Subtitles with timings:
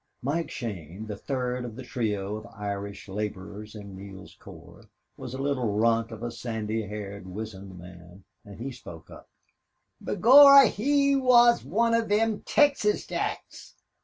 [0.23, 5.37] Mike Shane, the third of the trio of Irish laborers in Neale's corps, was a
[5.37, 9.29] little runt of a sandy haired wizened man, and he spoke up:
[10.03, 11.17] "Begorra, he's
[11.63, 13.75] wan of thim Texas Jacks.